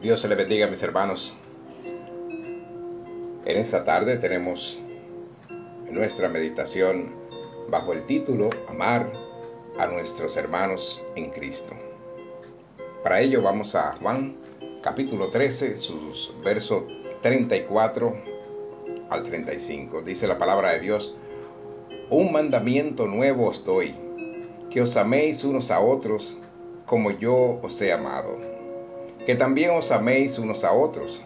Dios 0.00 0.20
se 0.20 0.28
le 0.28 0.34
bendiga, 0.34 0.66
mis 0.66 0.82
hermanos. 0.82 1.36
En 3.46 3.56
esta 3.56 3.82
tarde 3.84 4.18
tenemos 4.18 4.78
nuestra 5.90 6.28
meditación 6.28 7.14
bajo 7.70 7.94
el 7.94 8.06
título 8.06 8.50
Amar 8.68 9.10
a 9.78 9.86
nuestros 9.86 10.36
hermanos 10.36 11.02
en 11.14 11.30
Cristo. 11.30 11.72
Para 13.02 13.20
ello 13.20 13.40
vamos 13.40 13.74
a 13.74 13.96
Juan 13.96 14.36
capítulo 14.82 15.30
13, 15.30 15.78
sus 15.78 16.34
versos 16.44 16.84
34 17.22 18.22
al 19.08 19.22
35. 19.22 20.02
Dice 20.02 20.26
la 20.26 20.36
palabra 20.36 20.72
de 20.72 20.80
Dios, 20.80 21.16
un 22.10 22.32
mandamiento 22.32 23.06
nuevo 23.06 23.46
os 23.46 23.64
doy, 23.64 23.94
que 24.70 24.82
os 24.82 24.94
améis 24.96 25.42
unos 25.42 25.70
a 25.70 25.80
otros 25.80 26.36
como 26.84 27.12
yo 27.12 27.60
os 27.62 27.80
he 27.80 27.92
amado, 27.92 28.55
que 29.26 29.34
también 29.34 29.70
os 29.72 29.90
améis 29.90 30.38
unos 30.38 30.62
a 30.62 30.72
otros. 30.72 31.20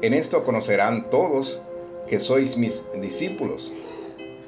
En 0.00 0.14
esto 0.14 0.44
conocerán 0.44 1.10
todos 1.10 1.60
que 2.08 2.20
sois 2.20 2.56
mis 2.56 2.84
discípulos, 3.00 3.72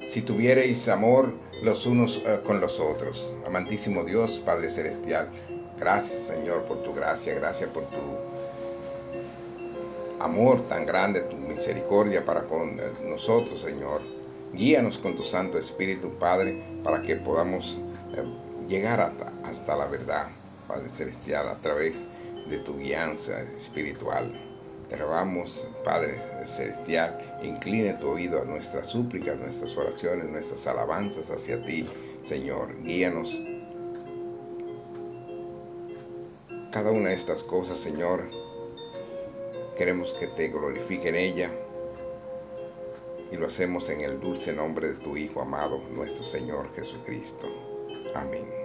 si 0.06 0.22
tuviereis 0.22 0.88
amor 0.88 1.34
los 1.62 1.84
unos 1.86 2.22
eh, 2.24 2.40
con 2.46 2.60
los 2.60 2.78
otros. 2.78 3.36
Amantísimo 3.44 4.04
Dios, 4.04 4.40
Padre 4.46 4.70
Celestial, 4.70 5.28
gracias 5.78 6.28
Señor 6.28 6.64
por 6.66 6.82
tu 6.84 6.94
gracia, 6.94 7.34
gracias 7.34 7.68
por 7.70 7.84
tu 7.90 7.98
amor 10.20 10.68
tan 10.68 10.86
grande, 10.86 11.22
tu 11.22 11.36
misericordia 11.36 12.24
para 12.24 12.44
con 12.44 12.78
eh, 12.78 12.92
nosotros, 13.04 13.60
Señor. 13.60 14.02
Guíanos 14.52 14.98
con 14.98 15.16
tu 15.16 15.24
Santo 15.24 15.58
Espíritu, 15.58 16.10
Padre, 16.18 16.62
para 16.84 17.02
que 17.02 17.16
podamos 17.16 17.64
eh, 18.14 18.22
llegar 18.68 19.00
hasta, 19.44 19.76
la 19.76 19.86
verdad, 19.86 20.28
Padre 20.66 20.88
Celestial, 20.96 21.48
a 21.48 21.56
través 21.56 21.94
de 21.94 22.17
tu 22.56 22.78
guianza 22.78 23.42
espiritual. 23.58 24.32
Te 24.88 24.96
rogamos, 24.96 25.70
Padre 25.84 26.18
Celestial, 26.56 27.40
incline 27.42 27.92
tu 28.00 28.08
oído 28.08 28.40
a 28.40 28.44
nuestras 28.46 28.86
súplicas, 28.86 29.38
nuestras 29.38 29.76
oraciones, 29.76 30.30
nuestras 30.30 30.66
alabanzas 30.66 31.28
hacia 31.30 31.62
ti, 31.66 31.86
Señor. 32.26 32.82
Guíanos. 32.82 33.30
Cada 36.72 36.90
una 36.90 37.10
de 37.10 37.16
estas 37.16 37.42
cosas, 37.42 37.76
Señor, 37.78 38.24
Queremos 39.78 40.12
que 40.14 40.26
te 40.26 40.48
glorifique 40.48 41.08
en 41.08 41.14
ella 41.14 41.50
y 43.30 43.36
lo 43.36 43.46
hacemos 43.46 43.88
en 43.88 44.00
el 44.00 44.18
dulce 44.18 44.52
nombre 44.52 44.88
de 44.88 44.94
tu 44.94 45.16
Hijo 45.16 45.40
amado, 45.40 45.80
nuestro 45.92 46.24
Señor 46.24 46.74
Jesucristo. 46.74 47.46
Amén. 48.16 48.57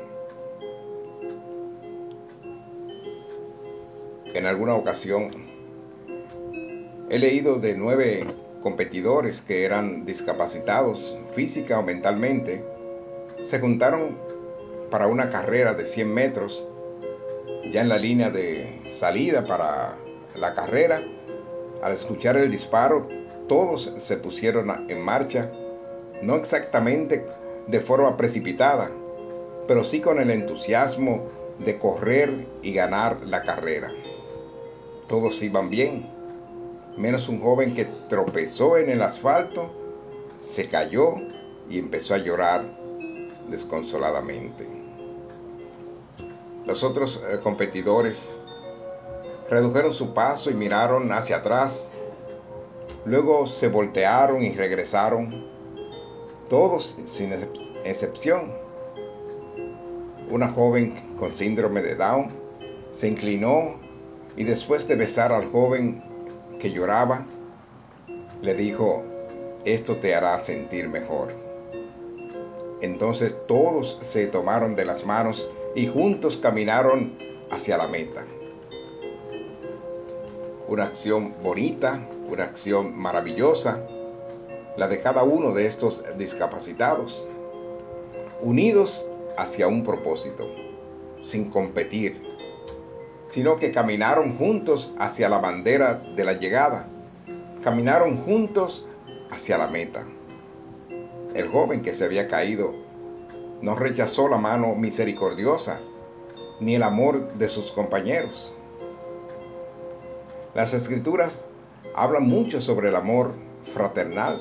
En 4.33 4.47
alguna 4.47 4.73
ocasión 4.73 5.29
he 7.09 7.19
leído 7.19 7.59
de 7.59 7.75
nueve 7.75 8.25
competidores 8.63 9.41
que 9.43 9.63
eran 9.63 10.05
discapacitados 10.05 11.15
física 11.35 11.77
o 11.77 11.83
mentalmente, 11.83 12.63
se 13.51 13.59
juntaron 13.59 14.17
para 14.89 15.05
una 15.05 15.29
carrera 15.29 15.75
de 15.75 15.85
100 15.85 16.13
metros, 16.13 16.67
ya 17.71 17.81
en 17.81 17.89
la 17.89 17.99
línea 17.99 18.31
de 18.31 18.81
salida 18.99 19.45
para 19.45 19.97
la 20.35 20.55
carrera, 20.55 21.03
al 21.83 21.93
escuchar 21.93 22.35
el 22.37 22.49
disparo, 22.49 23.07
todos 23.47 23.93
se 23.99 24.17
pusieron 24.17 24.89
en 24.89 24.99
marcha, 24.99 25.51
no 26.23 26.37
exactamente 26.37 27.23
de 27.67 27.79
forma 27.81 28.17
precipitada, 28.17 28.89
pero 29.67 29.83
sí 29.83 30.01
con 30.01 30.19
el 30.19 30.31
entusiasmo 30.31 31.29
de 31.59 31.77
correr 31.77 32.47
y 32.63 32.73
ganar 32.73 33.21
la 33.27 33.43
carrera. 33.43 33.91
Todos 35.07 35.41
iban 35.43 35.69
bien, 35.69 36.07
menos 36.97 37.27
un 37.29 37.41
joven 37.41 37.75
que 37.75 37.85
tropezó 38.07 38.77
en 38.77 38.89
el 38.89 39.01
asfalto, 39.01 39.71
se 40.55 40.69
cayó 40.69 41.15
y 41.69 41.79
empezó 41.79 42.13
a 42.13 42.17
llorar 42.17 42.63
desconsoladamente. 43.49 44.67
Los 46.65 46.83
otros 46.83 47.21
eh, 47.29 47.39
competidores 47.43 48.25
redujeron 49.49 49.93
su 49.93 50.13
paso 50.13 50.49
y 50.49 50.53
miraron 50.53 51.11
hacia 51.11 51.37
atrás. 51.37 51.73
Luego 53.05 53.47
se 53.47 53.67
voltearon 53.67 54.43
y 54.43 54.53
regresaron, 54.53 55.45
todos 56.49 56.97
sin 57.05 57.33
excepción. 57.83 58.53
Una 60.29 60.49
joven 60.49 61.15
con 61.17 61.35
síndrome 61.35 61.81
de 61.81 61.95
Down 61.95 62.31
se 62.97 63.07
inclinó 63.09 63.82
y 64.35 64.43
después 64.43 64.87
de 64.87 64.95
besar 64.95 65.31
al 65.31 65.51
joven 65.51 66.03
que 66.59 66.71
lloraba, 66.71 67.25
le 68.41 68.53
dijo, 68.55 69.03
esto 69.65 69.97
te 69.97 70.15
hará 70.15 70.43
sentir 70.43 70.89
mejor. 70.89 71.33
Entonces 72.81 73.37
todos 73.47 73.99
se 74.11 74.27
tomaron 74.27 74.75
de 74.75 74.85
las 74.85 75.05
manos 75.05 75.49
y 75.75 75.87
juntos 75.87 76.37
caminaron 76.37 77.17
hacia 77.49 77.77
la 77.77 77.87
meta 77.87 78.25
una 80.73 80.85
acción 80.85 81.35
bonita, 81.43 82.07
una 82.29 82.45
acción 82.45 82.97
maravillosa, 82.97 83.85
la 84.77 84.87
de 84.87 85.01
cada 85.01 85.23
uno 85.23 85.53
de 85.53 85.65
estos 85.67 86.03
discapacitados, 86.17 87.27
unidos 88.41 89.07
hacia 89.37 89.67
un 89.67 89.83
propósito, 89.83 90.47
sin 91.21 91.51
competir, 91.51 92.32
sino 93.33 93.57
que 93.57 93.71
caminaron 93.71 94.37
juntos 94.37 94.93
hacia 94.97 95.29
la 95.29 95.39
bandera 95.39 96.01
de 96.15 96.23
la 96.23 96.33
llegada, 96.33 96.87
caminaron 97.63 98.17
juntos 98.23 98.87
hacia 99.31 99.57
la 99.57 99.67
meta. 99.67 100.03
El 101.33 101.49
joven 101.49 101.81
que 101.81 101.93
se 101.93 102.05
había 102.05 102.27
caído 102.27 102.73
no 103.61 103.75
rechazó 103.75 104.27
la 104.27 104.37
mano 104.37 104.75
misericordiosa 104.75 105.79
ni 106.59 106.75
el 106.75 106.83
amor 106.83 107.33
de 107.33 107.49
sus 107.49 107.71
compañeros 107.71 108.53
las 110.53 110.71
escrituras 110.71 111.35
hablan 111.95 112.27
mucho 112.27 112.61
sobre 112.61 112.89
el 112.89 112.95
amor 112.95 113.33
fraternal 113.73 114.39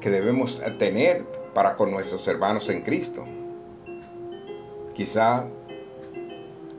que 0.00 0.08
debemos 0.08 0.62
tener 0.78 1.24
para 1.52 1.74
con 1.74 1.90
nuestros 1.90 2.28
hermanos 2.28 2.70
en 2.70 2.82
Cristo. 2.82 3.24
Quizá 4.94 5.46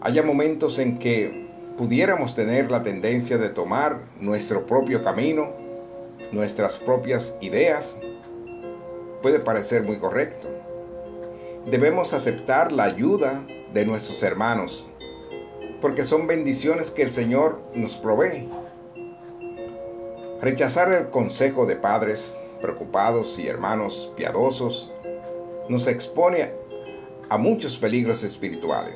haya 0.02 0.24
momentos 0.24 0.80
en 0.80 1.00
que 1.00 1.48
pudiéramos 1.78 2.36
tener 2.36 2.72
la 2.72 2.84
tendencia 2.84 3.38
de 3.38 3.50
tomar 3.50 4.00
nuestro 4.20 4.66
propio 4.66 5.04
camino, 5.04 5.54
nuestras 6.32 6.78
propias 6.78 7.34
ideas. 7.42 7.96
Puede 9.22 9.40
parecer 9.40 9.84
muy 9.84 10.00
correcto. 10.00 10.48
Debemos 11.66 12.14
aceptar 12.14 12.72
la 12.72 12.86
ayuda 12.86 13.44
de 13.74 13.86
nuestros 13.86 14.24
hermanos 14.24 14.88
porque 15.82 16.04
son 16.04 16.28
bendiciones 16.28 16.92
que 16.92 17.04
el 17.04 17.12
Señor 17.12 17.60
nos 17.76 17.94
provee. 17.96 18.50
Rechazar 20.42 20.92
el 20.92 21.10
consejo 21.10 21.66
de 21.66 21.76
padres 21.76 22.36
preocupados 22.62 23.38
y 23.38 23.48
hermanos 23.48 24.12
piadosos 24.16 24.92
nos 25.70 25.88
expone 25.88 26.52
a 27.30 27.38
muchos 27.38 27.78
peligros 27.78 28.24
espirituales. 28.24 28.96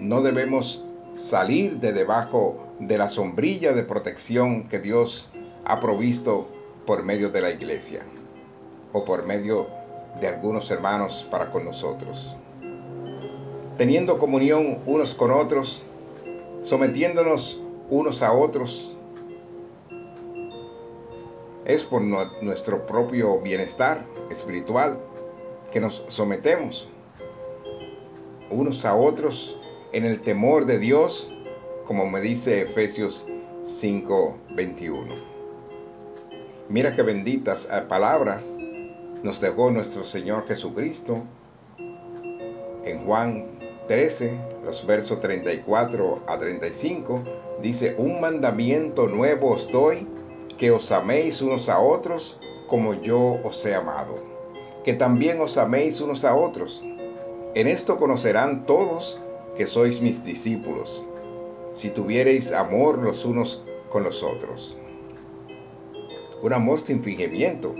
No 0.00 0.22
debemos 0.22 0.84
salir 1.30 1.78
de 1.80 1.92
debajo 1.92 2.68
de 2.78 2.98
la 2.98 3.08
sombrilla 3.08 3.72
de 3.72 3.84
protección 3.84 4.68
que 4.68 4.78
Dios 4.78 5.30
ha 5.64 5.80
provisto 5.80 6.48
por 6.86 7.02
medio 7.02 7.30
de 7.30 7.40
la 7.40 7.50
iglesia 7.50 8.02
o 8.92 9.04
por 9.04 9.26
medio 9.26 9.66
de 10.20 10.28
algunos 10.28 10.70
hermanos 10.70 11.26
para 11.30 11.50
con 11.50 11.64
nosotros 11.64 12.36
teniendo 13.80 14.18
comunión 14.18 14.80
unos 14.84 15.14
con 15.14 15.30
otros, 15.30 15.82
sometiéndonos 16.60 17.58
unos 17.88 18.22
a 18.22 18.30
otros. 18.30 18.94
Es 21.64 21.82
por 21.84 22.02
nuestro 22.02 22.86
propio 22.86 23.40
bienestar 23.40 24.04
espiritual 24.30 24.98
que 25.72 25.80
nos 25.80 26.04
sometemos 26.08 26.86
unos 28.50 28.84
a 28.84 28.94
otros 28.94 29.58
en 29.92 30.04
el 30.04 30.22
temor 30.22 30.66
de 30.66 30.78
Dios, 30.78 31.30
como 31.86 32.06
me 32.06 32.20
dice 32.20 32.62
Efesios 32.62 33.26
5:21. 33.80 35.14
Mira 36.68 36.94
qué 36.94 37.02
benditas 37.02 37.68
eh, 37.70 37.82
palabras 37.88 38.44
nos 39.22 39.40
dejó 39.40 39.70
nuestro 39.70 40.04
Señor 40.04 40.46
Jesucristo 40.46 41.24
en 42.84 43.04
Juan 43.04 43.46
13, 43.86 44.40
los 44.64 44.86
versos 44.86 45.20
34 45.20 46.22
a 46.26 46.38
35, 46.38 47.22
dice, 47.60 47.96
un 47.98 48.20
mandamiento 48.20 49.06
nuevo 49.06 49.50
os 49.50 49.70
doy, 49.70 50.06
que 50.56 50.70
os 50.70 50.90
améis 50.92 51.42
unos 51.42 51.68
a 51.68 51.80
otros 51.80 52.38
como 52.66 52.94
yo 52.94 53.18
os 53.44 53.64
he 53.66 53.74
amado, 53.74 54.18
que 54.84 54.94
también 54.94 55.40
os 55.40 55.58
améis 55.58 56.00
unos 56.00 56.24
a 56.24 56.34
otros. 56.34 56.82
En 57.54 57.66
esto 57.66 57.98
conocerán 57.98 58.62
todos 58.62 59.20
que 59.60 59.66
sois 59.66 60.00
mis 60.00 60.24
discípulos, 60.24 60.88
si 61.74 61.90
tuviereis 61.90 62.50
amor 62.50 62.96
los 62.96 63.26
unos 63.26 63.62
con 63.92 64.04
los 64.04 64.22
otros. 64.22 64.74
Un 66.42 66.54
amor 66.54 66.80
sin 66.80 67.02
fingimiento, 67.02 67.74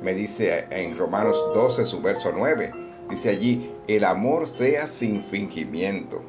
me 0.00 0.14
dice 0.14 0.64
en 0.70 0.96
Romanos 0.96 1.36
12, 1.52 1.84
su 1.84 2.00
verso 2.00 2.32
9. 2.34 2.72
Dice 3.10 3.28
allí, 3.28 3.70
el 3.86 4.04
amor 4.04 4.48
sea 4.48 4.86
sin 4.98 5.24
fingimiento. 5.24 6.22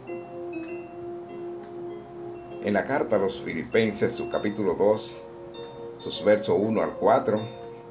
En 2.65 2.73
la 2.73 2.83
carta 2.83 3.15
a 3.15 3.19
los 3.19 3.39
filipenses, 3.43 4.13
su 4.13 4.27
capítulo 4.27 4.73
2, 4.73 5.25
sus 5.99 6.25
versos 6.25 6.57
1 6.59 6.81
al 6.81 6.97
4, 6.99 7.41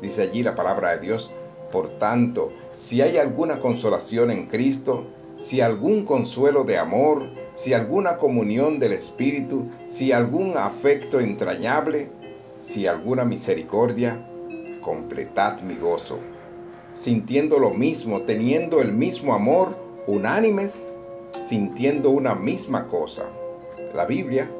dice 0.02 0.20
allí 0.20 0.42
la 0.42 0.54
palabra 0.54 0.90
de 0.90 1.00
Dios, 1.00 1.32
por 1.72 1.98
tanto, 1.98 2.52
si 2.90 3.00
hay 3.00 3.16
alguna 3.16 3.60
consolación 3.60 4.30
en 4.30 4.48
Cristo, 4.48 5.06
si 5.48 5.60
algún 5.60 6.04
consuelo 6.04 6.64
de 6.64 6.76
amor, 6.76 7.22
si 7.56 7.72
alguna 7.72 8.16
comunión 8.16 8.78
del 8.78 8.92
Espíritu, 8.92 9.66
si 9.90 10.12
algún 10.12 10.56
afecto 10.56 11.20
entrañable, 11.20 12.08
si 12.68 12.86
alguna 12.86 13.24
misericordia, 13.24 14.16
completad 14.80 15.60
mi 15.62 15.76
gozo, 15.76 16.18
sintiendo 17.00 17.58
lo 17.58 17.70
mismo, 17.70 18.22
teniendo 18.22 18.80
el 18.80 18.92
mismo 18.92 19.34
amor, 19.34 19.76
unánimes, 20.08 20.72
sintiendo 21.48 22.10
una 22.10 22.34
misma 22.34 22.88
cosa. 22.88 23.24
La 23.94 24.04
Biblia 24.04 24.50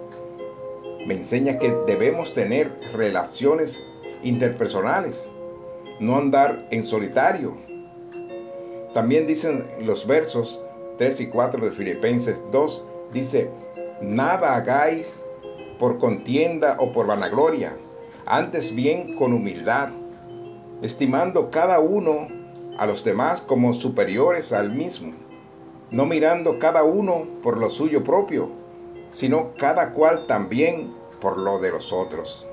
me 1.07 1.15
enseña 1.15 1.59
que 1.59 1.73
debemos 1.87 2.33
tener 2.35 2.73
relaciones 2.93 3.77
interpersonales, 4.23 5.17
no 6.01 6.17
andar 6.17 6.67
en 6.71 6.85
solitario. 6.85 7.57
También 8.95 9.27
dicen 9.27 9.65
los 9.83 10.07
versos 10.07 10.61
3 10.99 11.21
y 11.21 11.27
4 11.27 11.65
de 11.67 11.73
Filipenses 11.73 12.43
2, 12.53 12.85
dice, 13.13 13.51
nada 14.01 14.55
hagáis 14.57 15.07
por 15.79 15.99
contienda 15.99 16.77
o 16.79 16.93
por 16.93 17.07
vanagloria, 17.07 17.77
antes 18.25 18.75
bien 18.75 19.17
con 19.17 19.33
humildad, 19.33 19.91
estimando 20.83 21.51
cada 21.51 21.81
uno 21.81 22.29
a 22.79 22.87
los 22.87 23.05
demás 23.05 23.43
como 23.43 23.75
superiores 23.75 24.53
al 24.53 24.71
mismo, 24.71 25.13
no 25.91 26.07
mirando 26.07 26.59
cada 26.59 26.83
uno 26.83 27.27
por 27.43 27.59
lo 27.59 27.71
suyo 27.71 28.03
propio, 28.03 28.51
sino 29.13 29.53
cada 29.59 29.93
cual 29.93 30.27
también 30.27 30.93
por 31.21 31.39
lo 31.39 31.59
de 31.59 31.71
los 31.71 31.93
otros. 31.93 32.47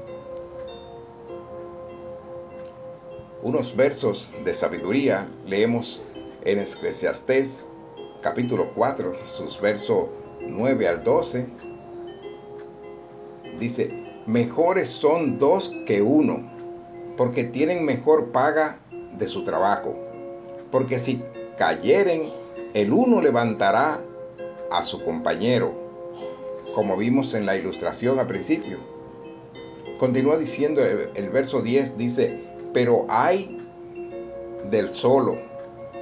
Unos 3.41 3.75
versos 3.75 4.31
de 4.45 4.53
sabiduría 4.53 5.27
leemos 5.45 6.01
en 6.45 6.59
Eclesiastés 6.59 7.49
capítulo 8.23 8.71
4, 8.73 9.13
sus 9.37 9.59
versos 9.59 10.07
9 10.41 10.87
al 10.87 11.03
12. 11.03 11.45
Dice, 13.59 13.93
mejores 14.25 14.89
son 14.89 15.37
dos 15.37 15.71
que 15.85 16.01
uno, 16.01 16.49
porque 17.17 17.43
tienen 17.43 17.85
mejor 17.85 18.31
paga 18.31 18.79
de 19.17 19.27
su 19.27 19.43
trabajo. 19.43 19.93
Porque 20.71 20.99
si 20.99 21.21
cayeren, 21.57 22.31
el 22.73 22.93
uno 22.93 23.21
levantará 23.21 23.99
a 24.71 24.83
su 24.83 25.03
compañero 25.03 25.83
como 26.73 26.97
vimos 26.97 27.33
en 27.33 27.45
la 27.45 27.55
ilustración 27.55 28.19
al 28.19 28.25
principio. 28.25 28.79
Continúa 29.99 30.37
diciendo 30.37 30.81
el, 30.83 31.29
verso 31.29 31.61
10, 31.61 31.97
dice, 31.97 32.39
pero 32.73 33.05
hay 33.09 33.59
del 34.71 34.95
solo, 34.95 35.35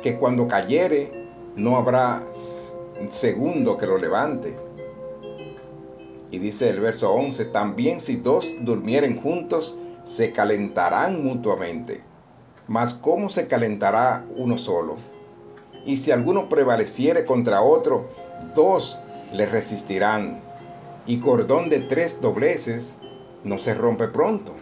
que 0.02 0.16
cuando 0.18 0.48
cayere 0.48 1.21
no 1.56 1.78
habrá 1.78 2.24
segundo 3.20 3.78
que 3.78 3.86
lo 3.86 3.98
levante. 3.98 4.56
Y 6.32 6.40
dice 6.40 6.70
el 6.70 6.80
verso 6.80 7.12
11, 7.12 7.46
también 7.46 8.02
si 8.02 8.16
dos 8.16 8.48
durmieren 8.62 9.22
juntos, 9.22 9.78
se 10.16 10.32
calentarán 10.32 11.24
mutuamente. 11.24 12.02
Mas 12.68 12.94
¿cómo 12.96 13.30
se 13.30 13.48
calentará 13.48 14.26
uno 14.36 14.58
solo? 14.58 14.98
Y 15.86 15.98
si 15.98 16.12
alguno 16.12 16.48
prevaleciere 16.48 17.26
contra 17.26 17.62
otro, 17.62 18.02
dos 18.56 18.98
le 19.34 19.46
resistirán 19.46 20.40
y 21.06 21.20
cordón 21.20 21.70
de 21.70 21.80
tres 21.82 22.20
dobleces 22.22 22.84
no 23.44 23.58
se 23.58 23.74
rompe 23.74 24.08
pronto. 24.08 24.54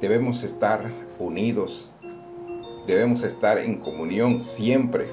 Debemos 0.00 0.42
estar 0.44 0.90
unidos, 1.18 1.90
debemos 2.86 3.22
estar 3.22 3.58
en 3.58 3.80
comunión 3.80 4.44
siempre. 4.44 5.06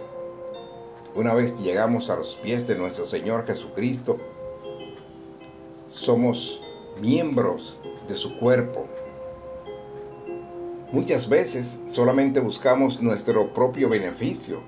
Una 1.16 1.34
vez 1.34 1.52
que 1.54 1.64
llegamos 1.64 2.10
a 2.10 2.16
los 2.16 2.36
pies 2.42 2.68
de 2.68 2.76
nuestro 2.76 3.08
Señor 3.08 3.46
Jesucristo, 3.46 4.18
somos 5.90 6.62
miembros 7.00 7.80
de 8.08 8.16
su 8.16 8.38
cuerpo. 8.38 8.88
Muchas 10.92 11.28
veces 11.30 11.66
solamente 11.90 12.40
buscamos 12.40 13.02
nuestro 13.02 13.48
propio 13.54 13.90
beneficio, 13.90 14.62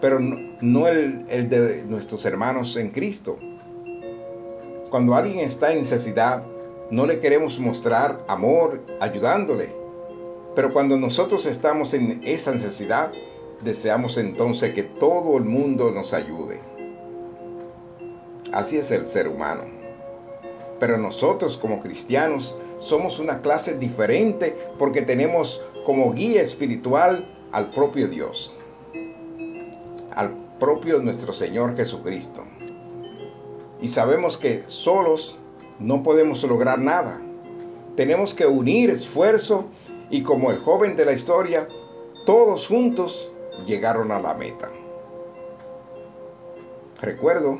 pero 0.00 0.18
no 0.18 0.88
el, 0.88 1.26
el 1.28 1.48
de 1.48 1.84
nuestros 1.84 2.24
hermanos 2.24 2.76
en 2.76 2.90
Cristo. 2.90 3.38
Cuando 4.90 5.14
alguien 5.14 5.40
está 5.40 5.72
en 5.72 5.82
necesidad, 5.82 6.44
no 6.90 7.06
le 7.06 7.20
queremos 7.20 7.58
mostrar 7.58 8.24
amor 8.28 8.80
ayudándole. 9.00 9.83
Pero 10.54 10.72
cuando 10.72 10.96
nosotros 10.96 11.46
estamos 11.46 11.94
en 11.94 12.22
esa 12.24 12.52
necesidad, 12.52 13.12
deseamos 13.62 14.16
entonces 14.18 14.74
que 14.74 14.84
todo 14.84 15.36
el 15.36 15.44
mundo 15.44 15.90
nos 15.90 16.14
ayude. 16.14 16.60
Así 18.52 18.76
es 18.76 18.90
el 18.90 19.06
ser 19.08 19.28
humano. 19.28 19.64
Pero 20.78 20.98
nosotros 20.98 21.56
como 21.58 21.80
cristianos 21.80 22.54
somos 22.78 23.18
una 23.18 23.40
clase 23.40 23.74
diferente 23.78 24.56
porque 24.78 25.02
tenemos 25.02 25.60
como 25.86 26.12
guía 26.12 26.42
espiritual 26.42 27.26
al 27.52 27.70
propio 27.70 28.08
Dios, 28.08 28.52
al 30.14 30.30
propio 30.58 30.98
nuestro 30.98 31.32
Señor 31.32 31.76
Jesucristo 31.76 32.44
y 33.84 33.88
sabemos 33.88 34.38
que 34.38 34.64
solos 34.66 35.36
no 35.78 36.02
podemos 36.02 36.42
lograr 36.42 36.78
nada. 36.78 37.20
Tenemos 37.96 38.32
que 38.34 38.46
unir 38.46 38.88
esfuerzo 38.88 39.66
y 40.14 40.22
como 40.22 40.52
el 40.52 40.58
joven 40.58 40.94
de 40.94 41.04
la 41.04 41.12
historia, 41.12 41.66
todos 42.24 42.68
juntos 42.68 43.32
llegaron 43.66 44.12
a 44.12 44.20
la 44.20 44.32
meta. 44.34 44.70
Recuerdo 47.00 47.58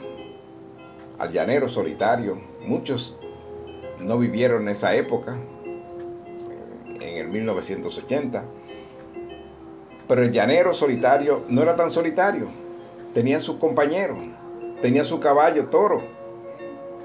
al 1.19 1.33
llanero 1.33 1.69
solitario, 1.69 2.39
muchos 2.61 3.19
no 3.99 4.19
vivieron 4.19 4.69
esa 4.69 4.95
época, 4.95 5.37
en 5.65 7.03
el 7.03 7.27
1980, 7.27 8.45
pero 10.07 10.23
el 10.23 10.31
llanero 10.31 10.75
solitario 10.75 11.43
no 11.49 11.61
era 11.61 11.75
tan 11.75 11.91
solitario, 11.91 12.51
tenía 13.15 13.41
su 13.41 13.59
compañero, 13.59 14.17
Tenía 14.81 15.03
su 15.03 15.19
caballo 15.19 15.67
toro. 15.67 16.03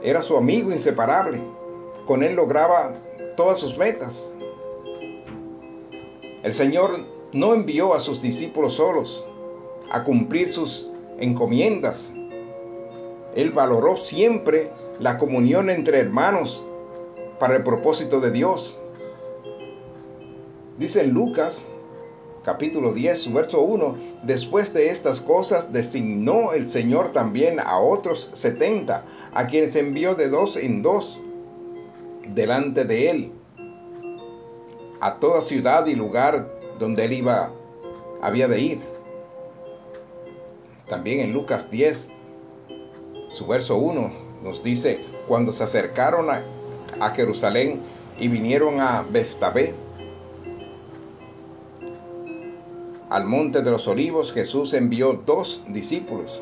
Era 0.03 0.21
su 0.21 0.35
amigo 0.35 0.71
inseparable. 0.71 1.41
Con 2.05 2.23
él 2.23 2.35
lograba 2.35 2.95
todas 3.37 3.59
sus 3.59 3.77
metas. 3.77 4.13
El 6.43 6.53
Señor 6.53 7.01
no 7.33 7.53
envió 7.53 7.93
a 7.93 7.99
sus 7.99 8.21
discípulos 8.21 8.75
solos 8.75 9.25
a 9.91 10.03
cumplir 10.03 10.53
sus 10.53 10.89
encomiendas. 11.19 11.97
Él 13.35 13.51
valoró 13.51 13.97
siempre 13.97 14.71
la 14.99 15.17
comunión 15.17 15.69
entre 15.69 15.99
hermanos 15.99 16.65
para 17.39 17.57
el 17.57 17.63
propósito 17.63 18.19
de 18.21 18.31
Dios. 18.31 18.79
Dice 20.77 21.01
en 21.01 21.09
Lucas 21.09 21.61
capítulo 22.43 22.93
10, 22.93 23.33
verso 23.33 23.61
1, 23.61 23.95
después 24.23 24.73
de 24.73 24.89
estas 24.89 25.21
cosas 25.21 25.71
designó 25.73 26.53
el 26.53 26.69
Señor 26.69 27.11
también 27.11 27.59
a 27.59 27.79
otros 27.79 28.31
setenta, 28.35 29.03
a 29.33 29.47
quienes 29.47 29.75
envió 29.75 30.15
de 30.15 30.29
dos 30.29 30.55
en 30.55 30.81
dos 30.81 31.19
delante 32.33 32.85
de 32.85 33.09
él, 33.09 33.31
a 34.99 35.15
toda 35.15 35.41
ciudad 35.41 35.85
y 35.85 35.95
lugar 35.95 36.47
donde 36.79 37.05
él 37.05 37.13
iba, 37.13 37.51
había 38.21 38.47
de 38.47 38.59
ir. 38.59 38.81
También 40.87 41.19
en 41.19 41.33
Lucas 41.33 41.69
10, 41.69 42.07
su 43.31 43.47
verso 43.47 43.77
1 43.77 44.11
nos 44.43 44.63
dice, 44.63 45.05
cuando 45.27 45.51
se 45.51 45.63
acercaron 45.63 46.29
a, 46.29 46.43
Jerusalén 47.11 47.81
y 48.19 48.27
vinieron 48.27 48.81
a 48.81 49.05
Beftabé, 49.09 49.73
al 53.09 53.25
monte 53.25 53.61
de 53.61 53.71
los 53.71 53.87
olivos, 53.87 54.33
Jesús 54.33 54.73
envió 54.73 55.13
dos 55.25 55.63
discípulos. 55.69 56.41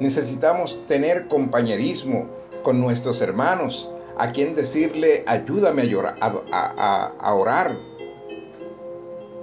Necesitamos 0.00 0.78
tener 0.88 1.28
compañerismo 1.28 2.26
con 2.62 2.80
nuestros 2.80 3.20
hermanos, 3.22 3.88
a 4.18 4.32
quien 4.32 4.56
decirle, 4.56 5.22
ayúdame 5.26 5.88
a, 6.20 7.12
a, 7.20 7.34
orar, 7.34 7.76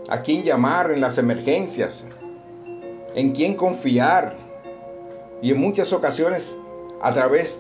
a 0.10 0.22
quien 0.22 0.44
llamar 0.44 0.92
en 0.92 1.00
las 1.00 1.18
emergencias, 1.18 2.06
en 3.16 3.32
quien 3.32 3.56
confiar, 3.56 4.36
y 5.42 5.52
en 5.52 5.60
muchas 5.60 5.94
ocasiones 5.94 6.44
a 7.02 7.14
través 7.14 7.58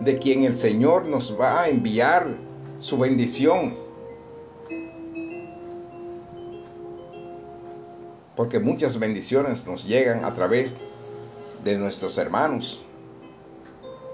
de 0.00 0.18
quien 0.18 0.44
el 0.44 0.58
Señor 0.58 1.08
nos 1.08 1.38
va 1.38 1.62
a 1.62 1.68
enviar 1.68 2.36
su 2.78 2.96
bendición. 2.96 3.74
Porque 8.36 8.60
muchas 8.60 8.98
bendiciones 8.98 9.66
nos 9.66 9.84
llegan 9.84 10.24
a 10.24 10.32
través 10.34 10.72
de 11.64 11.76
nuestros 11.76 12.16
hermanos, 12.18 12.80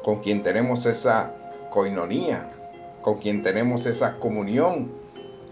con 0.03 0.23
quien 0.23 0.43
tenemos 0.43 0.87
esa 0.87 1.46
coinonía, 1.77 2.53
con 3.03 3.19
quien 3.19 3.43
tenemos 3.43 3.85
esa 3.85 4.19
comunión, 4.19 4.93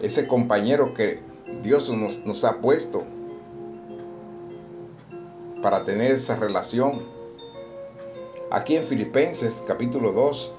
ese 0.00 0.26
compañero 0.26 0.94
que 0.94 1.20
Dios 1.62 1.86
nos, 1.90 2.24
nos 2.24 2.42
ha 2.44 2.62
puesto 2.62 3.02
para 5.60 5.84
tener 5.84 6.12
esa 6.12 6.34
relación. 6.34 7.02
Aquí 8.50 8.74
en 8.74 8.84
Filipenses 8.84 9.54
capítulo 9.68 10.12
2, 10.12 10.54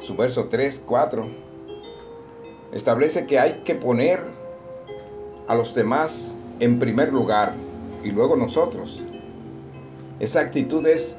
su 0.00 0.16
verso 0.16 0.48
3, 0.50 0.82
4, 0.86 1.26
establece 2.74 3.24
que 3.24 3.38
hay 3.38 3.62
que 3.64 3.74
poner 3.74 4.20
a 5.48 5.54
los 5.54 5.74
demás 5.74 6.12
en 6.60 6.78
primer 6.78 7.10
lugar 7.10 7.54
y 8.02 8.10
luego 8.10 8.36
nosotros. 8.36 9.02
Esa 10.20 10.40
actitud 10.40 10.86
es 10.86 11.16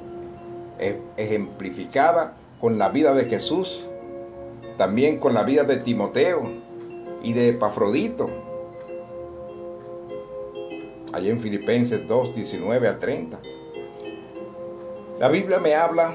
ejemplificada 0.80 2.34
con 2.60 2.78
la 2.78 2.90
vida 2.90 3.14
de 3.14 3.26
Jesús, 3.26 3.86
también 4.78 5.20
con 5.20 5.34
la 5.34 5.44
vida 5.44 5.64
de 5.64 5.78
Timoteo 5.78 6.44
y 7.24 7.34
de 7.34 7.50
Epafrodito. 7.50 8.26
Allí 11.14 11.30
en 11.30 11.40
Filipenses 11.40 12.08
2, 12.08 12.36
19 12.36 12.88
a 12.88 13.00
30. 13.00 13.40
La 15.20 15.30
Biblia 15.30 15.60
me 15.60 15.76
habla 15.76 16.14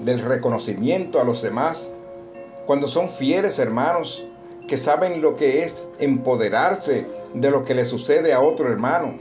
del 0.00 0.20
reconocimiento 0.20 1.20
a 1.20 1.24
los 1.24 1.42
demás 1.42 1.82
cuando 2.66 2.88
son 2.88 3.10
fieles 3.12 3.58
hermanos 3.58 4.22
que 4.68 4.76
saben 4.76 5.22
lo 5.22 5.36
que 5.36 5.64
es 5.64 5.74
empoderarse 5.98 7.06
de 7.34 7.50
lo 7.50 7.64
que 7.64 7.74
le 7.74 7.86
sucede 7.86 8.34
a 8.34 8.40
otro 8.40 8.70
hermano. 8.70 9.14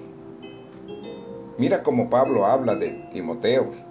Mira 1.57 1.83
cómo 1.83 2.09
Pablo 2.09 2.45
habla 2.45 2.75
de 2.75 3.07
Timoteo 3.13 3.86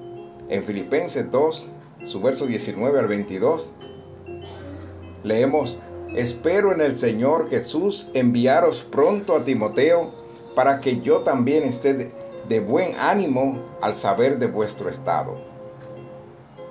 en 0.48 0.64
Filipenses 0.64 1.30
2, 1.30 1.70
su 2.04 2.20
verso 2.20 2.46
19 2.46 2.98
al 2.98 3.06
22. 3.06 3.74
Leemos, 5.22 5.80
espero 6.14 6.72
en 6.72 6.80
el 6.80 6.98
Señor 6.98 7.50
Jesús 7.50 8.10
enviaros 8.14 8.86
pronto 8.90 9.36
a 9.36 9.44
Timoteo 9.44 10.12
para 10.54 10.80
que 10.80 11.00
yo 11.00 11.20
también 11.20 11.64
esté 11.64 12.12
de, 12.48 12.60
buen 12.60 12.94
ánimo 12.94 13.76
al 13.82 13.96
saber 13.96 14.38
de 14.38 14.46
vuestro 14.46 14.88
estado. 14.88 15.34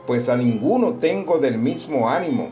Pues 0.08 0.30
a 0.30 0.38
ninguno 0.38 0.96
tengo 0.96 1.38
del 1.38 1.58
mismo 1.58 2.10
ánimo 2.10 2.50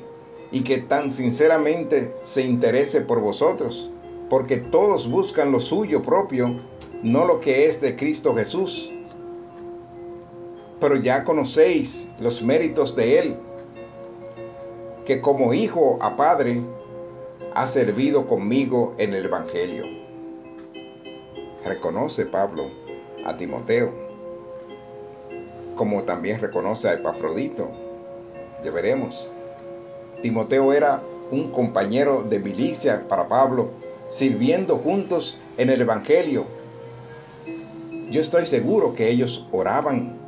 y 0.51 0.63
que 0.63 0.79
tan 0.79 1.13
sinceramente 1.13 2.13
se 2.25 2.41
interese 2.41 3.01
por 3.01 3.19
vosotros 3.19 3.89
porque 4.29 4.57
todos 4.57 5.09
buscan 5.09 5.51
lo 5.51 5.59
suyo 5.59 6.01
propio, 6.01 6.55
no 7.01 7.25
lo 7.25 7.39
que 7.39 7.67
es 7.67 7.81
de 7.81 7.95
Cristo 7.95 8.35
Jesús. 8.35 8.92
Pero 10.83 10.97
ya 10.97 11.23
conocéis 11.23 12.05
los 12.19 12.43
méritos 12.43 12.93
de 12.93 13.17
Él, 13.17 13.35
que 15.05 15.21
como 15.21 15.53
hijo 15.53 15.97
a 16.01 16.17
padre 16.17 16.61
ha 17.55 17.71
servido 17.71 18.27
conmigo 18.27 18.93
en 18.97 19.13
el 19.13 19.23
Evangelio. 19.23 19.85
Reconoce 21.63 22.25
Pablo 22.25 22.65
a 23.25 23.37
Timoteo, 23.37 23.91
como 25.77 26.03
también 26.03 26.41
reconoce 26.41 26.89
a 26.89 26.95
Epafrodito. 26.95 27.69
Ya 28.65 28.71
veremos. 28.71 29.15
Timoteo 30.21 30.73
era 30.73 31.01
un 31.31 31.51
compañero 31.51 32.23
de 32.23 32.39
milicia 32.39 33.07
para 33.07 33.29
Pablo 33.29 33.69
sirviendo 34.17 34.75
juntos 34.79 35.39
en 35.55 35.69
el 35.69 35.79
Evangelio. 35.79 36.43
Yo 38.11 38.19
estoy 38.19 38.45
seguro 38.47 38.95
que 38.95 39.09
ellos 39.09 39.47
oraban 39.53 40.22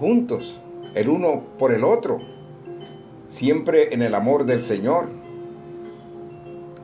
juntos, 0.00 0.60
el 0.94 1.08
uno 1.08 1.44
por 1.58 1.72
el 1.72 1.84
otro, 1.84 2.18
siempre 3.28 3.94
en 3.94 4.02
el 4.02 4.14
amor 4.16 4.46
del 4.46 4.64
Señor. 4.64 5.06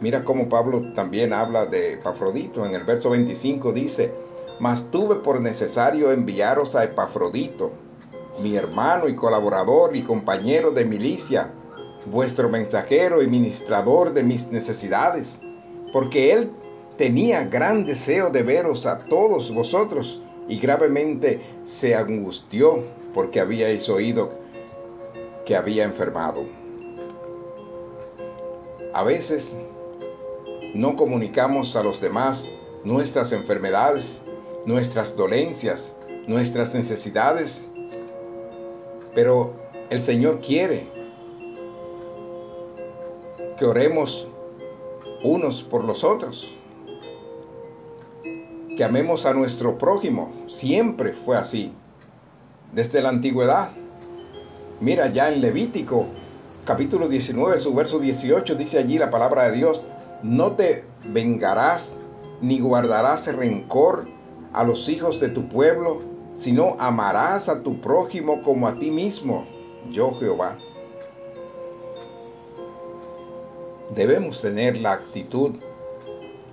Mira 0.01 0.23
cómo 0.25 0.49
Pablo 0.49 0.93
también 0.95 1.33
habla 1.33 1.67
de 1.67 1.95
Epafrodito. 1.95 2.65
En 2.65 2.75
el 2.75 2.85
verso 2.85 3.11
25 3.11 3.73
dice, 3.73 4.13
mas 4.61 4.91
tuve 4.93 5.17
por 5.17 5.41
necesario 5.41 6.13
enviaros 6.13 6.77
a 6.77 6.85
Epafrodito, 6.85 7.73
mi 8.41 8.55
hermano 8.55 9.09
y 9.09 9.17
colaborador 9.17 9.97
y 9.97 10.03
compañero 10.03 10.71
de 10.71 10.85
milicia, 10.85 11.51
vuestro 12.05 12.49
mensajero 12.49 13.23
y 13.23 13.27
ministrador 13.27 14.13
de 14.13 14.23
mis 14.23 14.47
necesidades 14.53 15.27
porque 15.97 16.31
él 16.31 16.51
tenía 16.99 17.45
gran 17.45 17.87
deseo 17.87 18.29
de 18.29 18.43
veros 18.43 18.85
a 18.85 18.99
todos 19.07 19.51
vosotros 19.55 20.21
y 20.49 20.59
gravemente 20.59 21.41
se 21.81 21.95
angustió 21.95 22.85
porque 23.15 23.41
habíais 23.41 23.89
oído 23.89 24.31
que 25.45 25.57
había 25.57 25.85
enfermado. 25.85 26.45
A 28.93 29.03
veces 29.03 29.47
no 30.75 30.97
comunicamos 30.97 31.77
a 31.77 31.83
los 31.83 32.01
demás 32.01 32.45
nuestras 32.85 33.33
enfermedades, 33.33 34.05
nuestras 34.65 35.17
dolencias, 35.17 35.83
nuestras 36.27 36.75
necesidades, 36.75 37.55
pero 39.15 39.55
el 39.91 40.05
Señor 40.05 40.41
quiere 40.41 40.89
que 43.59 43.65
oremos 43.65 44.29
unos 45.23 45.63
por 45.65 45.85
los 45.85 46.05
otros. 46.05 46.56
Que 48.77 48.85
amemos 48.85 49.25
a 49.27 49.33
nuestro 49.33 49.79
prójimo. 49.79 50.33
Siempre 50.49 51.15
fue 51.25 51.37
así. 51.37 51.73
Desde 52.73 53.01
la 53.01 53.09
antigüedad. 53.09 53.71
Mira 54.81 55.11
ya 55.13 55.29
en 55.29 55.41
Levítico 55.41 56.07
capítulo 56.67 57.09
19, 57.09 57.59
su 57.59 57.75
verso 57.75 57.99
18 57.99 58.55
dice 58.57 58.79
allí 58.79 58.99
la 58.99 59.11
palabra 59.11 59.45
de 59.45 59.57
Dios. 59.57 59.83
No 60.23 60.53
te 60.53 60.85
vengarás 61.05 61.89
ni 62.43 62.61
guardarás 62.61 63.27
rencor 63.27 64.07
a 64.53 64.65
los 64.65 64.89
hijos 64.89 65.21
de 65.21 65.31
tu 65.31 65.49
pueblo, 65.49 66.03
sino 66.39 66.77
amarás 66.79 67.49
a 67.49 67.63
tu 67.63 67.81
prójimo 67.81 68.43
como 68.43 68.69
a 68.69 68.79
ti 68.79 68.91
mismo, 68.91 69.47
yo 69.91 70.13
Jehová. 70.19 70.59
debemos 73.97 74.43
tener 74.43 74.77
la 74.77 74.93
actitud, 74.93 75.57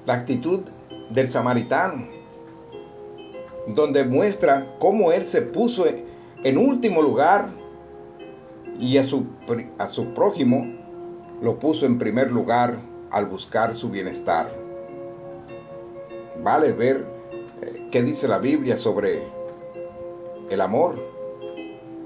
la 0.05 0.13
actitud 0.13 0.61
del 1.09 1.31
samaritano, 1.31 2.07
donde 3.67 4.03
muestra 4.03 4.75
cómo 4.79 5.11
él 5.11 5.27
se 5.27 5.41
puso 5.41 5.85
en 6.43 6.57
último 6.57 7.01
lugar 7.01 7.49
y 8.79 8.97
a 8.97 9.03
su, 9.03 9.25
a 9.77 9.87
su 9.87 10.13
prójimo 10.13 10.65
lo 11.41 11.59
puso 11.59 11.85
en 11.85 11.99
primer 11.99 12.31
lugar 12.31 12.77
al 13.11 13.25
buscar 13.27 13.75
su 13.75 13.89
bienestar. 13.89 14.49
Vale 16.41 16.73
ver 16.73 17.05
eh, 17.61 17.87
qué 17.91 18.01
dice 18.01 18.27
la 18.27 18.39
Biblia 18.39 18.77
sobre 18.77 19.23
el 20.49 20.61
amor 20.61 20.95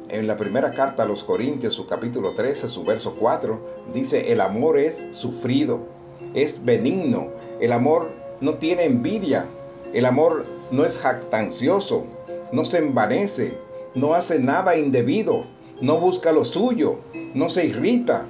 en 0.10 0.28
la 0.28 0.38
primera 0.38 0.72
carta 0.72 1.04
a 1.04 1.06
los 1.06 1.24
Corintios, 1.24 1.76
su 1.76 1.86
capítulo 1.86 2.34
13, 2.34 2.70
su 2.70 2.84
verso 2.84 3.16
4, 3.20 3.60
dice, 3.94 4.32
el 4.32 4.42
amor 4.42 4.80
es 4.80 4.96
sufrido, 5.18 5.88
es 6.34 6.64
benigno, 6.64 7.28
el 7.60 7.72
amor 7.72 8.08
no 8.40 8.56
tiene 8.56 8.86
envidia, 8.86 9.46
el 9.94 10.06
amor 10.06 10.46
no 10.72 10.86
es 10.86 10.98
jactancioso, 10.98 12.06
no 12.52 12.66
se 12.66 12.80
envanece, 12.80 13.58
no 13.96 14.14
hace 14.14 14.40
nada 14.40 14.78
indebido, 14.78 15.46
no 15.82 16.00
busca 16.00 16.32
lo 16.32 16.46
suyo, 16.46 16.98
no 17.34 17.50
se 17.50 17.66
irrita, 17.66 18.26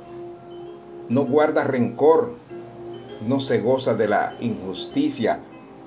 no 1.09 1.25
guarda 1.25 1.63
rencor, 1.63 2.33
no 3.25 3.39
se 3.39 3.59
goza 3.59 3.93
de 3.95 4.07
la 4.07 4.35
injusticia, 4.39 5.39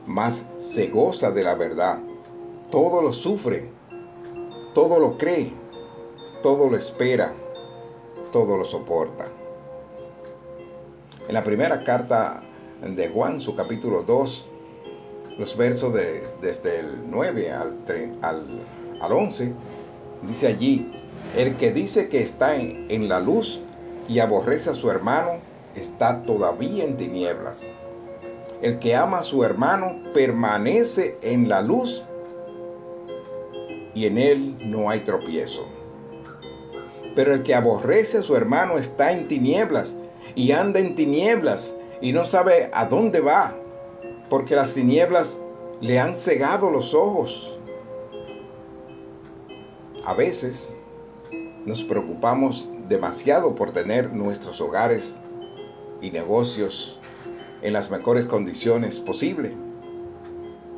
más 0.07 0.43
se 0.75 0.89
goza 0.89 1.31
de 1.31 1.43
la 1.43 1.55
verdad. 1.55 1.99
todo 2.71 3.03
lo 3.03 3.13
sufre, 3.13 3.69
todo 4.75 5.01
lo 5.01 5.19
cree, 5.19 5.53
todo 6.43 6.69
lo 6.69 6.77
espera, 6.77 7.33
todo 8.33 8.57
lo 8.57 8.65
soporta. 8.65 9.27
En 11.27 11.35
la 11.35 11.43
primera 11.43 11.83
carta 11.83 12.43
de 12.81 13.09
Juan, 13.09 13.41
su 13.41 13.57
capítulo 13.57 14.05
2, 14.05 14.50
los 15.41 15.57
versos 15.57 15.95
de, 15.95 16.23
desde 16.43 16.81
el 16.81 17.11
9 17.11 17.51
al, 17.51 17.73
al, 18.21 18.45
al 19.01 19.13
11, 19.13 19.55
dice 20.29 20.47
allí, 20.47 20.93
el 21.35 21.57
que 21.57 21.73
dice 21.73 22.11
que 22.11 22.21
está 22.25 22.57
en, 22.57 22.85
en 22.91 23.09
la 23.09 23.21
luz 23.21 23.59
y 24.07 24.19
aborrece 24.19 24.69
a 24.69 24.75
su 24.75 24.91
hermano, 24.91 25.39
está 25.75 26.25
todavía 26.25 26.85
en 26.85 26.99
tinieblas. 26.99 27.57
El 28.61 28.81
que 28.81 28.95
ama 28.95 29.21
a 29.21 29.23
su 29.23 29.43
hermano 29.43 30.03
permanece 30.13 31.17
en 31.23 31.49
la 31.49 31.63
luz 31.63 32.05
y 33.95 34.05
en 34.05 34.19
él 34.19 34.57
no 34.71 34.91
hay 34.91 35.01
tropiezo. 35.01 35.67
Pero 37.15 37.33
el 37.33 37.45
que 37.45 37.55
aborrece 37.55 38.19
a 38.19 38.23
su 38.23 38.37
hermano 38.37 38.77
está 38.77 39.13
en 39.13 39.27
tinieblas 39.27 39.91
y 40.35 40.53
anda 40.53 40.81
en 40.81 40.95
tinieblas 40.97 41.73
y 42.03 42.13
no 42.13 42.27
sabe 42.27 42.69
a 42.75 42.85
dónde 42.85 43.21
va, 43.21 43.55
porque 44.31 44.55
las 44.55 44.73
tinieblas 44.73 45.29
le 45.81 45.99
han 45.99 46.17
cegado 46.19 46.71
los 46.71 46.95
ojos. 46.95 47.59
A 50.07 50.15
veces 50.15 50.57
nos 51.67 51.83
preocupamos 51.83 52.67
demasiado 52.89 53.55
por 53.55 53.73
tener 53.73 54.13
nuestros 54.13 54.61
hogares 54.61 55.05
y 56.01 56.11
negocios 56.11 56.99
en 57.61 57.73
las 57.75 57.91
mejores 57.91 58.27
condiciones 58.27 58.99
posibles, 59.01 59.53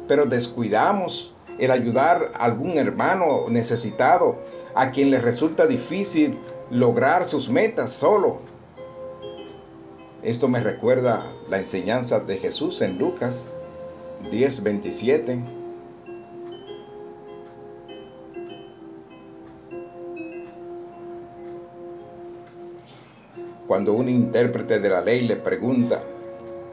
pero 0.09 0.27
descuidamos 0.27 1.33
el 1.59 1.71
ayudar 1.71 2.33
a 2.35 2.45
algún 2.45 2.79
hermano 2.79 3.49
necesitado 3.49 4.37
a 4.75 4.91
quien 4.91 5.11
le 5.11 5.21
resulta 5.21 5.67
difícil 5.67 6.39
lograr 6.71 7.29
sus 7.29 7.49
metas 7.49 7.93
solo. 7.93 8.41
Esto 10.23 10.47
me 10.47 10.61
recuerda 10.61 11.33
la 11.49 11.59
enseñanza 11.59 12.21
de 12.21 12.38
Jesús 12.38 12.81
en 12.81 12.97
Lucas 12.97 13.35
10:27. 14.31 15.43
Cuando 23.67 23.95
un 23.95 24.09
intérprete 24.09 24.79
de 24.79 24.88
la 24.88 25.00
ley 25.00 25.26
le 25.26 25.37
pregunta 25.38 26.05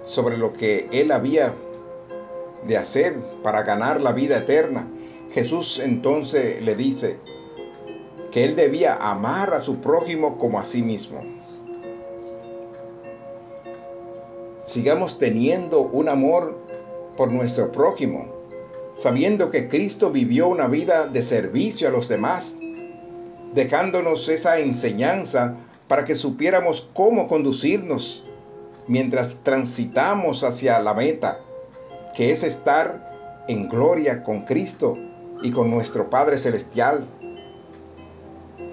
sobre 0.04 0.38
lo 0.38 0.54
que 0.54 0.86
él 0.92 1.12
había 1.12 1.56
de 2.68 2.78
hacer 2.78 3.16
para 3.42 3.64
ganar 3.64 4.00
la 4.00 4.12
vida 4.12 4.38
eterna, 4.38 4.86
Jesús 5.32 5.82
entonces 5.84 6.62
le 6.62 6.76
dice 6.76 7.18
que 8.32 8.44
él 8.44 8.56
debía 8.56 8.94
amar 8.94 9.56
a 9.56 9.62
su 9.62 9.82
prójimo 9.82 10.38
como 10.38 10.60
a 10.60 10.66
sí 10.66 10.84
mismo. 10.84 11.39
Sigamos 14.74 15.18
teniendo 15.18 15.82
un 15.82 16.10
amor 16.10 16.58
por 17.18 17.32
nuestro 17.32 17.72
prójimo, 17.72 18.28
sabiendo 18.96 19.50
que 19.50 19.68
Cristo 19.68 20.12
vivió 20.12 20.48
una 20.48 20.68
vida 20.68 21.08
de 21.08 21.24
servicio 21.24 21.88
a 21.88 21.92
los 21.92 22.08
demás, 22.08 22.46
dejándonos 23.54 24.30
esa 24.30 24.60
enseñanza 24.60 25.56
para 25.88 26.06
que 26.06 26.16
supiéramos 26.16 26.88
cómo 26.94 27.28
conducirnos 27.28 28.24
mientras 28.88 29.36
transitamos 29.44 30.44
hacia 30.44 30.80
la 30.80 30.94
meta, 30.94 31.38
que 32.16 32.32
es 32.32 32.44
estar 32.44 33.44
en 33.48 33.70
gloria 33.70 34.22
con 34.22 34.46
Cristo 34.46 34.98
y 35.42 35.52
con 35.52 35.72
nuestro 35.72 36.12
Padre 36.12 36.38
Celestial. 36.38 37.08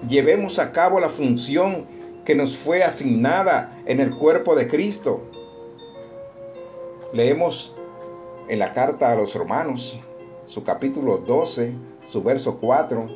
Llevemos 0.07 0.59
a 0.59 0.71
cabo 0.71 0.99
la 0.99 1.09
función 1.09 1.85
que 2.23 2.35
nos 2.35 2.55
fue 2.59 2.83
asignada 2.83 3.79
en 3.85 3.99
el 3.99 4.15
cuerpo 4.15 4.55
de 4.55 4.67
Cristo. 4.67 5.23
Leemos 7.17 7.73
en 8.47 8.59
la 8.59 8.73
carta 8.73 9.11
a 9.11 9.15
los 9.15 9.33
romanos, 9.33 9.99
su 10.45 10.63
capítulo 10.63 11.17
12, 11.17 11.73
su 12.11 12.21
verso 12.21 12.59
4, 12.61 13.09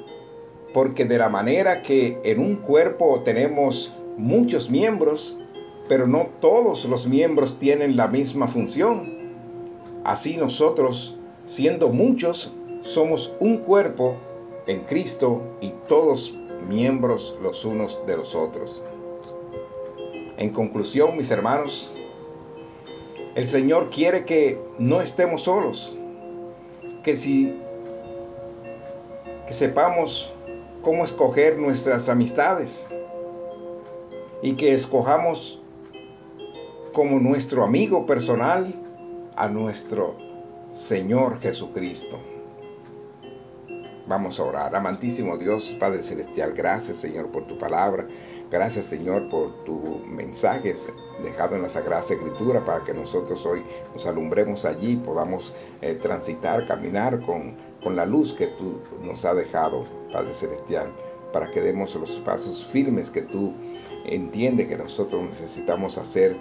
porque 0.73 1.05
de 1.05 1.19
la 1.19 1.29
manera 1.29 1.83
que 1.83 2.19
en 2.23 2.39
un 2.39 2.55
cuerpo 2.55 3.21
tenemos 3.23 3.95
muchos 4.17 4.71
miembros, 4.71 5.37
pero 5.87 6.07
no 6.07 6.29
todos 6.39 6.83
los 6.85 7.05
miembros 7.05 7.59
tienen 7.59 7.95
la 7.95 8.07
misma 8.07 8.47
función. 8.47 9.07
Así 10.03 10.35
nosotros, 10.35 11.15
siendo 11.45 11.89
muchos, 11.89 12.51
somos 12.81 13.31
un 13.39 13.59
cuerpo 13.59 14.15
en 14.65 14.79
Cristo 14.85 15.43
y 15.61 15.73
todos 15.87 16.33
miembros 16.67 17.37
los 17.39 17.63
unos 17.63 17.95
de 18.07 18.17
los 18.17 18.33
otros. 18.33 18.81
En 20.37 20.49
conclusión, 20.49 21.17
mis 21.17 21.29
hermanos, 21.29 21.93
el 23.35 23.49
Señor 23.49 23.89
quiere 23.89 24.25
que 24.25 24.59
no 24.77 25.01
estemos 25.01 25.43
solos, 25.43 25.95
que 27.03 27.15
si 27.15 27.61
que 29.47 29.53
sepamos 29.53 30.31
cómo 30.81 31.03
escoger 31.03 31.57
nuestras 31.57 32.09
amistades 32.09 32.69
y 34.41 34.55
que 34.55 34.73
escojamos 34.73 35.59
como 36.93 37.19
nuestro 37.19 37.63
amigo 37.63 38.05
personal 38.05 38.73
a 39.35 39.47
nuestro 39.47 40.15
Señor 40.87 41.39
Jesucristo. 41.39 42.19
Vamos 44.07 44.39
a 44.39 44.43
orar. 44.43 44.75
Amantísimo 44.75 45.37
Dios, 45.37 45.75
Padre 45.79 46.03
Celestial, 46.03 46.53
gracias 46.53 46.97
Señor 46.97 47.29
por 47.31 47.47
tu 47.47 47.57
palabra. 47.57 48.07
Gracias 48.51 48.87
Señor 48.87 49.29
por 49.29 49.63
tus 49.63 50.05
mensajes 50.05 50.85
dejado 51.23 51.55
en 51.55 51.61
la 51.61 51.69
Sagrada 51.69 52.01
Escritura 52.01 52.65
para 52.65 52.83
que 52.83 52.93
nosotros 52.93 53.45
hoy 53.45 53.63
nos 53.93 54.05
alumbremos 54.05 54.65
allí, 54.65 54.97
podamos 54.97 55.53
eh, 55.81 55.93
transitar, 55.95 56.67
caminar 56.67 57.21
con, 57.21 57.55
con 57.81 57.95
la 57.95 58.05
luz 58.05 58.33
que 58.33 58.47
tú 58.47 58.81
nos 59.01 59.23
has 59.23 59.37
dejado, 59.37 59.85
Padre 60.11 60.33
Celestial, 60.33 60.91
para 61.31 61.49
que 61.49 61.61
demos 61.61 61.95
los 61.95 62.11
pasos 62.25 62.67
firmes 62.73 63.09
que 63.09 63.21
tú 63.21 63.53
entiendes 64.03 64.67
que 64.67 64.77
nosotros 64.77 65.23
necesitamos 65.23 65.97
hacer 65.97 66.35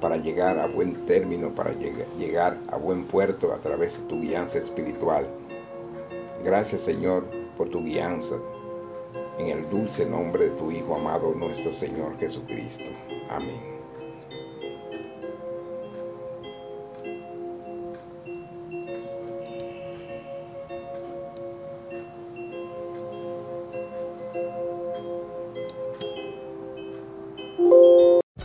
para 0.00 0.16
llegar 0.16 0.58
a 0.58 0.66
buen 0.66 1.04
término, 1.04 1.54
para 1.54 1.72
llegar 1.72 2.56
a 2.68 2.78
buen 2.78 3.04
puerto 3.04 3.52
a 3.52 3.58
través 3.58 3.92
de 3.92 4.06
tu 4.06 4.18
guianza 4.18 4.56
espiritual. 4.56 5.26
Gracias 6.42 6.80
Señor 6.86 7.26
por 7.58 7.68
tu 7.68 7.84
guianza, 7.84 8.36
en 9.40 9.48
el 9.48 9.70
dulce 9.70 10.04
nombre 10.04 10.50
de 10.50 10.56
tu 10.56 10.70
Hijo 10.70 10.96
amado, 10.96 11.34
nuestro 11.34 11.72
Señor 11.72 12.18
Jesucristo. 12.18 12.90
Amén. 13.30 13.79